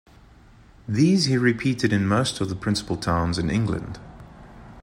[0.87, 3.99] These he repeated in most of the principal towns in England.